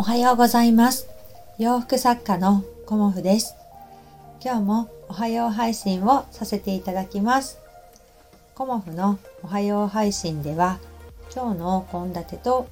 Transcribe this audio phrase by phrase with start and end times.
[0.00, 1.08] おはようございます。
[1.58, 3.56] 洋服作家のコモフです。
[4.40, 7.58] 今日もおはよう配信をさせていただきます。
[8.54, 10.78] コモフのおはよう配信では
[11.34, 12.68] 今日の献立と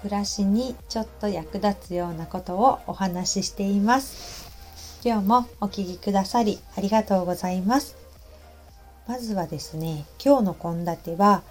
[0.00, 4.50] 暮らしにちょっと役立つようなことをお話ししています。
[5.04, 7.94] 今日もお聴きくださりありがとうございます。
[9.06, 11.42] まずはですね今日の献立は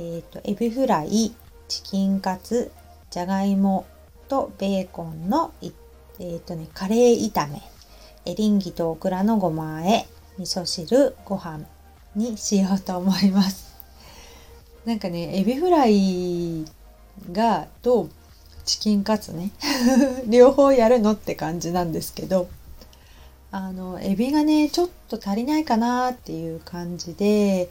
[0.00, 1.32] えっ、ー、とエビフライ
[1.68, 2.72] チキンカツ
[3.12, 3.86] じゃがいも
[4.32, 7.60] とベーコンのえっ、ー、とねカレー炒め。
[8.24, 10.06] エリンギとオクラのごま和え。
[10.38, 11.66] 味噌汁ご飯
[12.16, 13.74] にしようと思います。
[14.86, 16.64] なんかねエビフライ
[17.30, 18.08] がと
[18.64, 19.50] チキンカツね。
[20.26, 22.48] 両方やるのって感じなんですけど。
[23.50, 27.68] あのエビがねちょっと足りないかなっていう感じで。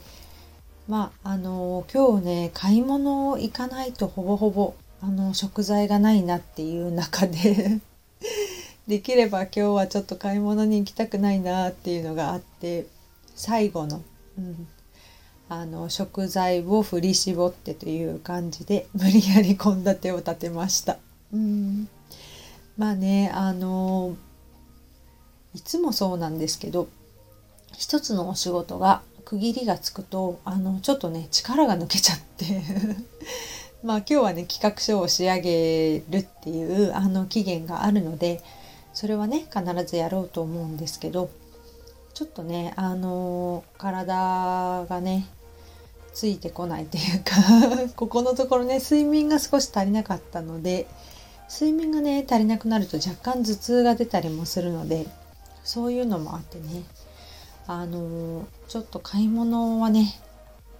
[0.86, 7.80] まああの今日ね買い物行かないとほぼほぼあの食材がないなっていう中で
[8.86, 12.86] できれば今日はちょっと買い物に行きたくないなっていうのがあって
[13.34, 14.00] 最後の、
[14.38, 14.68] うん、
[15.48, 20.98] あの食材を振り絞ってという感じで無理やり献立を立てました。
[21.32, 21.88] うん、
[22.76, 24.16] まあねあの
[25.52, 26.86] いつもそうなんですけど
[27.76, 32.62] 一つのお仕事が区切りがつくとあのちょっとね力が抜けちゃって
[33.82, 38.40] まあ今日はね企画書を仕上げるっていうあの期限があるので
[38.94, 41.30] それはね必ずやろうと思うんですけど
[42.14, 45.26] ちょっとねあの体がね
[46.12, 50.86] ついてこないというか ここのところね睡眠が少し足りなかったので
[51.50, 55.06] 睡眠がね足りなくなると若干頭痛が出たりもするので
[55.64, 56.84] そういうのもあってね
[57.66, 60.20] あのちょっと買い物はね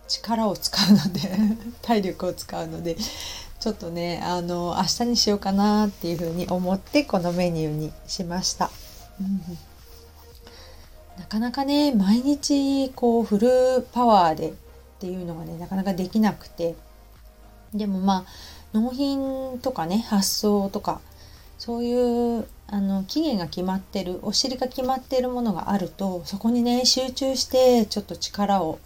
[0.08, 1.38] 力を使うので
[1.82, 2.96] 体力を使うので
[3.60, 8.70] ちょっとねあの明日にしようかなっていうふうに思ってこのメニューにしました。
[9.20, 9.58] うん
[11.18, 14.52] なかなかね毎日こうフルパワーでっ
[14.98, 16.74] ていうのがねなかなかできなくて
[17.74, 18.32] でもまあ
[18.72, 21.00] 納品とかね発送とか
[21.58, 28.78] そういうあの期限が決まってるお尻が決まっているものがあるとそこにね集中してちょっと力を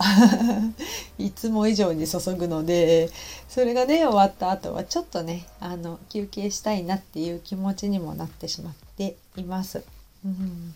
[1.19, 3.11] いつも以上に注ぐので
[3.49, 9.85] それがね終わった後はちょっとねあの休憩したいなっていう気持ちにもなってしまっています。
[10.25, 10.75] うん、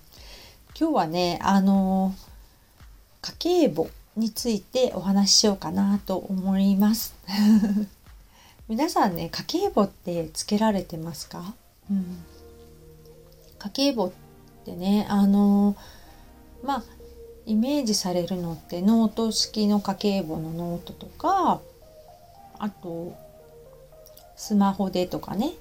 [0.79, 2.15] 今日はねあの
[3.23, 7.15] 家計簿についてお話ししようかなと思います。
[8.69, 11.55] 皆さんね家計簿ってつけられてますか、
[11.91, 12.25] うん。
[13.59, 14.13] 家計簿っ
[14.65, 15.77] てねあの
[16.63, 16.85] まあ
[17.47, 21.61] イメージされるのってノート式の家計簿のノートとか
[22.59, 23.15] あと
[24.37, 25.53] スマホでとかね。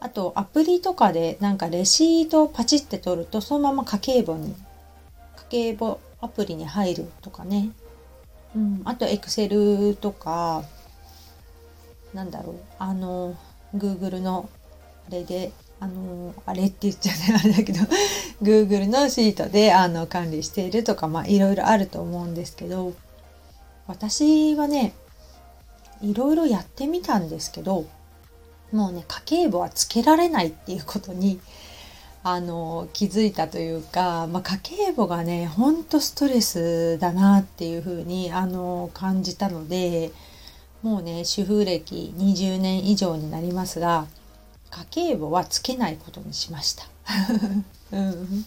[0.00, 4.54] あとアプリとかでなんかレシートをパチって取るとそのまま家計簿に
[5.50, 7.70] 家計簿アプリに入るとかね、
[8.54, 10.62] うん、あとエクセルとか
[12.14, 12.56] なんだろう。
[12.78, 13.36] あの
[13.76, 14.48] Google の
[15.08, 17.80] あれであのあれって言っちゃねあれだけど
[18.42, 22.92] Google のシートであの管理しているとかまあいろいろあると思うんですけど
[23.86, 24.92] 私はね
[26.02, 27.86] いろいろやってみたんですけど
[28.70, 31.40] もうね家計簿はつけられないっていうことに
[32.22, 40.10] あの気づいたというか、まあ、家計簿がねほんとストレスだなっていうふうにあの感じたので
[40.82, 44.06] もうね主婦歴20年以上になりますが
[44.70, 46.84] 家計簿はつけないことにしました。
[47.90, 48.44] うん、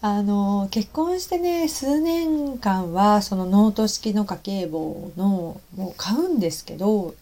[0.00, 7.14] あの結婚してね数年間はそのノート式の家計簿のもう買うんですけど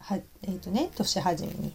[0.00, 1.72] は、えーとね、年始めに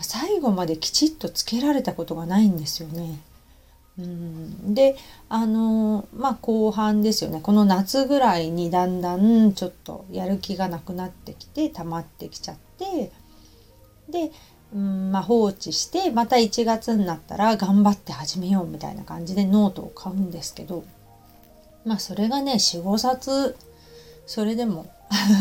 [0.00, 3.20] 最後まできちっとつけられたことがないんですよね。
[3.96, 4.96] うん、で
[5.28, 13.12] あのまあ後半ですよねこの夏ぐらいにだんだんちょっとやる気がなくなってきて溜まってきちゃって
[14.10, 14.32] で
[14.74, 20.84] うんまあ、放置してまた1月になったら頑張って始めようみたいな感じでノートを買うんですけど
[21.84, 23.56] まあそれがね45冊
[24.26, 24.86] それでも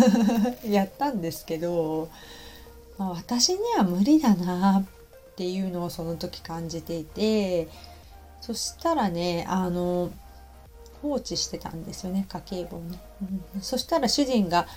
[0.68, 2.10] やったんですけど、
[3.00, 7.70] まあ、私には無理だなっていうのをその時感じていて
[8.40, 10.12] そしたらねあの
[11.02, 13.00] 放置してたんですよね家計簿をね、
[13.56, 14.68] うん、そしたら主人が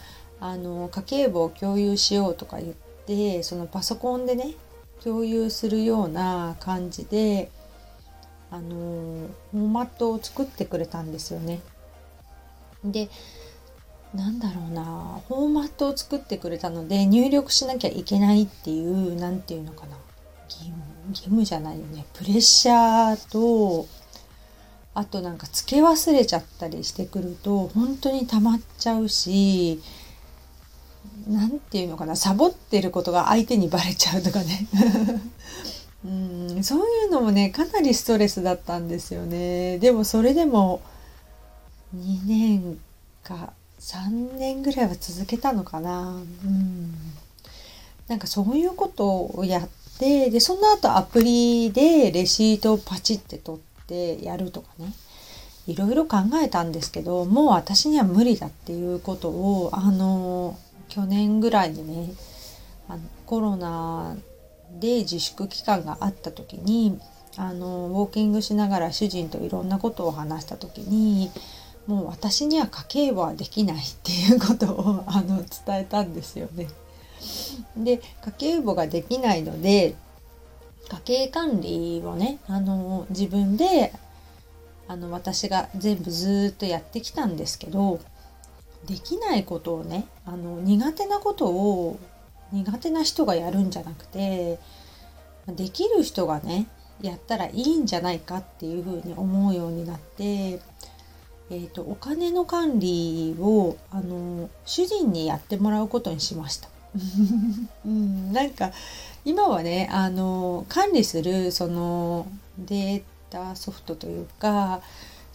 [0.40, 4.54] あの家計簿を共有しようとか言ってでそのパソコンでね
[5.02, 7.50] 共有するような感じで
[8.50, 11.60] あのフォーマットを作ってくれたんですよね。
[12.84, 13.08] で
[14.14, 19.96] なんだろうなフォーマットを作ってくれたので入力しなきゃいけないっていう何て言うのかな
[20.48, 23.86] 義務義務じゃないよねプレッシャーと
[24.94, 29.80] あとなんか付け忘れちゃったりしてくると本当に溜まっちゃうし
[31.26, 34.66] 何て言うのかなサボってることが相手にバレちゃうとかね。
[36.04, 39.78] うんそういうのもねかなりストレスだったんですよね。
[39.78, 40.80] でもそれでも
[41.96, 42.78] 2年
[43.24, 46.16] か3年ぐらいは続けたのかな。
[46.44, 46.94] うん。
[48.06, 49.68] なんかそういうことをやっ
[49.98, 54.92] てでその後アプリでレシートをパチって取ってやるとかね。
[55.66, 60.56] いろいろ考えたんですけどもう私には無理だっていうことをあの
[60.96, 62.14] 去年ぐらいにね
[62.88, 64.16] あのコロナ
[64.80, 66.98] で自粛期間があった時に
[67.36, 71.30] あのウォーキングしながら主人といろんなことを話した時に
[71.86, 76.66] もう私には家計簿はできないっていうことを あの伝えたんですよね。
[77.76, 79.96] で家計簿ができないので
[80.88, 83.92] 家計管理をねあの自分で
[84.88, 88.00] あの私が全部ずっとやってきたんですけど
[88.86, 91.98] できないことをねあの苦手なことを
[92.52, 94.58] 苦手な人がやるんじゃなくて
[95.48, 96.66] できる人がね
[97.02, 106.68] やったらいいんじゃないかっていうふうに思うようになって、えーと、お金の管理をあの主人にやってもらうことにしました。
[107.84, 108.72] うん、なんか
[109.24, 112.26] 今はねあの管理するその
[112.58, 114.80] データソフトというか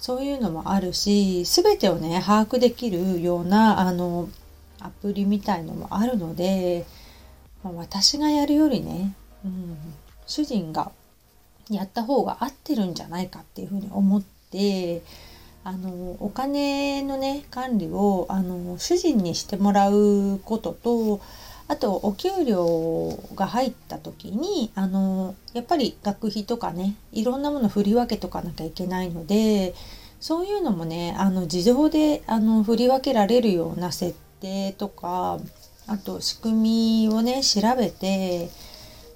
[0.01, 4.27] そういうのもあるし全てをね把握できるようなあの
[4.79, 6.87] アプリみたいのもあるので、
[7.63, 9.15] まあ、私がやるよりね、
[9.45, 9.77] うん、
[10.25, 10.91] 主人が
[11.69, 15.03] やった方が合ってるんじゃないかっていうふうに思って
[15.63, 21.21] あのお金のね管理をあの主人にしてもらうことと
[21.71, 29.73] あとお給料が入った時にあのやっぱり学費とかねいろんなもの振り分けとかなきゃいけないので
[30.19, 35.39] そういうのもねあの自動であの振り分けられるような設定とか
[35.87, 38.49] あと仕組みをね調べて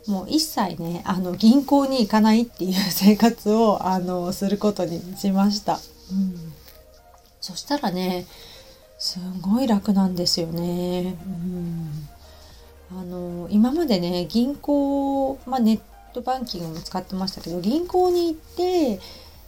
[0.08, 5.74] もう一切ねあの銀行に行かないっていう生活をあのすることにしました。
[5.74, 6.54] うん、
[7.42, 8.26] そしたらね
[8.98, 11.18] すごい楽なんですよね。
[11.26, 12.08] うん
[12.92, 15.80] あの今までね銀行、まあ、ネッ
[16.14, 19.00] トバンキングも使ってましたけど銀行に行って、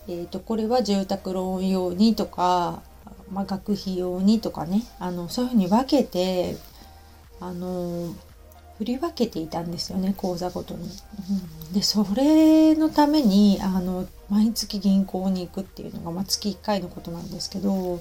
[0.07, 2.81] えーと、これは住宅ローン用にとか、
[3.31, 6.57] まあ、学費用にとかねあのそういうふうに分けて
[7.39, 8.13] あの
[8.79, 10.81] 振り分けていたんですよね口座ごとに。
[11.69, 17.99] うん、でそれのためにあの毎月銀行に行くっていうのが、まあ、月1回のことなんですけど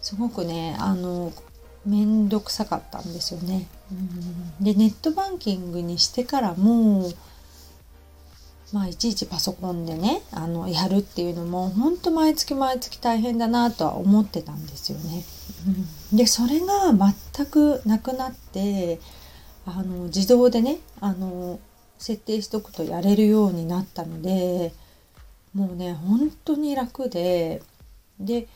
[0.00, 1.32] すごくねあの
[1.86, 3.66] 面倒くさかったんですよね。
[3.90, 7.12] うん、でネットバンキングにしてからも
[8.72, 15.24] まあいちいちパソコンでねあのやるっていうのも本当毎月毎月大変だなとは思ってたんですよね。
[16.12, 19.00] うん、でそれが全くなくなって
[19.64, 21.60] あの自動でねあの
[21.98, 24.72] 設定しとくとやれるようになったので
[25.54, 27.62] もうね本当に楽で
[28.18, 28.48] で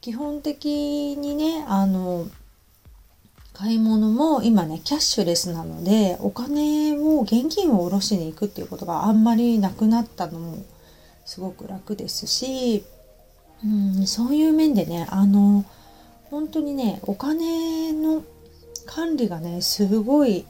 [0.00, 2.26] 基本的にねあの
[3.60, 10.64] 買い物も今ねキャッシュレスなのでお金を現金を下ろしに行くっていうことがあんまりなくなったのも
[11.26, 12.84] すごく楽ですし、
[13.62, 13.68] う
[14.02, 15.66] ん、そういう面でねあの
[16.30, 18.24] 本当にねお金の
[18.86, 20.46] 管理がねすごい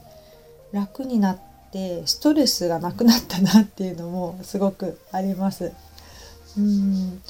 [0.71, 1.39] 楽になっ
[1.73, 5.73] てストレスがなくなったなっていうのもすごくあります。
[6.57, 7.21] うん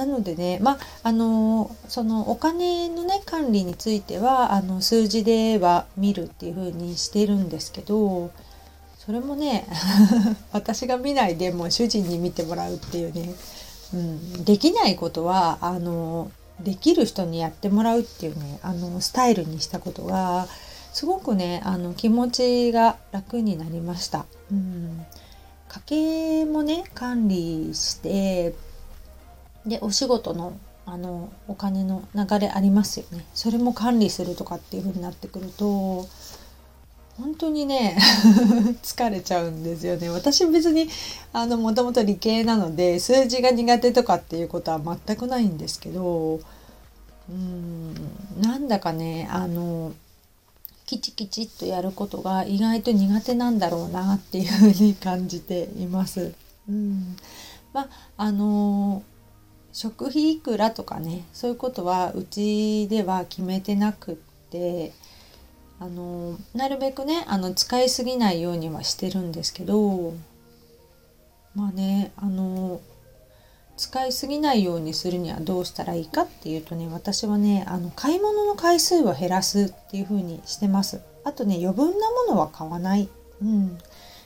[0.00, 8.30] なのでね、まあ、あのそのお金のね管理についてはあの数字では見るっていう風にしてるんですけど
[8.98, 9.66] それもね
[10.52, 13.34] 私が見ないでも主人に見てもらうっていうね、
[13.92, 16.30] うん、できないことはあの
[16.60, 20.48] できる人にやってもらうっていうねあのスタイルにしたことが
[20.94, 24.24] すごくねあの気持ちが楽になりました。
[24.50, 25.04] うん、
[25.68, 28.54] 家計もね管理して
[29.66, 33.24] でお仕事のあのお金の流れありますよね。
[33.34, 36.08] それも管理するとかっていう風になってくると
[37.16, 37.96] 本当にね
[38.82, 40.08] 疲れちゃうんですよね。
[40.08, 40.88] 私別に
[41.32, 46.40] あのもともと理系なので数字が苦手とかっていうことは全くないんですけど
[47.28, 47.94] うん
[48.40, 49.92] なんだかねあの
[50.86, 56.32] きちきちっとやることが意外と苦手なんだろうなっていうふうに感じています。
[56.68, 57.16] うん、
[57.72, 59.02] まああの
[59.72, 64.14] 食費いくらとかねそういうことはうちでは決めてなくっ
[64.50, 64.92] て
[65.78, 70.12] あのなるべくねあの使いすぎないようにはしてるんですけど
[71.54, 72.80] まあねあの
[73.76, 81.00] 使いすぎないようにするにはどうしたらいいかっていうとね私はねあの買い物の回数を減らすっていう風にしてます。
[81.24, 83.08] あとね余分なものは買わない、
[83.42, 83.78] うん、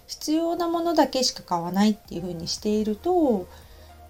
[0.06, 3.46] 必要なものだけしか買わないっていう風にしていると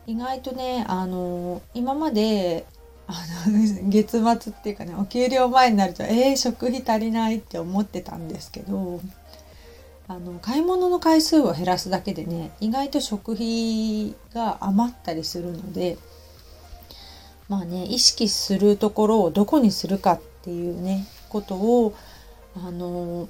[0.07, 2.67] 意外とねあの今まで
[3.07, 3.13] あ
[3.47, 9.01] の 月末っていうかねお給料前になるとえー、食費足りないって思ってたんですけど
[10.07, 15.97] あの買い物の回数を減らすだけでね意外と食費が余ったりするので
[17.49, 21.95] まあね意識するところをどこにするかっていうねことを
[22.57, 23.29] あの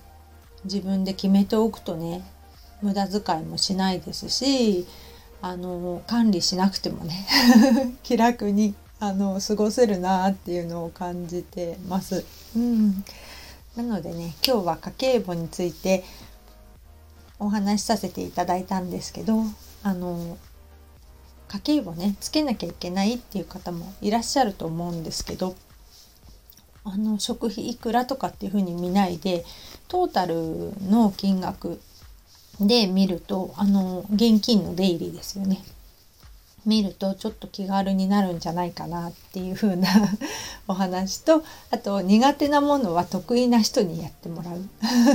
[0.65, 2.25] 自分で決めておくとね
[2.83, 4.87] 無駄遣いもしないですし
[5.47, 7.27] あの管理しなくてもね
[8.03, 12.25] 気楽にあの過ごせるなっていうのを感じてます。
[12.57, 13.05] うん、
[13.77, 16.03] なのでね今日は家計簿について
[17.39, 19.43] お話しさせていただいたんですけど
[19.83, 20.39] あの
[21.49, 25.57] 家計簿ねつけなきゃいけないっていう方もいらっしゃると思うんですけど
[26.85, 29.45] あの食費いくらとかっていうふうに見ないで
[29.89, 31.83] トータルの金額
[32.61, 35.61] で見るとあの現金の出入りですよね
[36.65, 39.89] 見るとちょっと気軽になるんじゃないかなっていう風な
[40.67, 44.61] お話とあと苦手なものは得意な人にやってもらう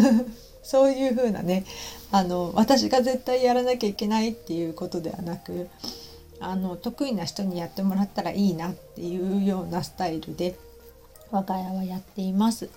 [0.64, 1.66] そういう風なね
[2.12, 5.70] あの私が絶対やらなきゃいけないっていうことではなく
[6.40, 10.56] あの得意な人にやってもらったらいいなっていうようなスタイルで
[11.32, 12.70] 我が家はやっています。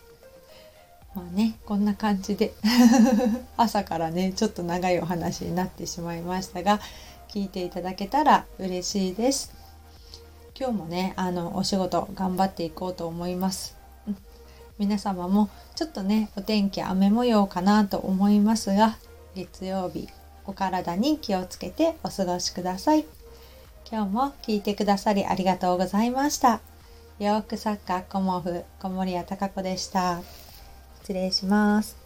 [1.15, 2.55] まあねこんな感じで
[3.57, 6.81] 朝からねちょっと長いお話になってしまいましたが
[7.29, 9.53] 聞いていただけたら嬉しいです。
[10.59, 13.75] 今日もねあのお仕事頑張っていこうと思います。
[14.79, 18.97] 皆様もちょっとねお天気雨模様かなと思いますが
[19.35, 20.09] 月曜日
[20.47, 23.07] お体に気をつけてお過ごしください。
[23.91, 26.61] 今日も聞いてくださりありがとうございました。
[27.19, 30.23] 洋服作家コモフ小森屋隆子でした。
[31.03, 31.97] 失礼します。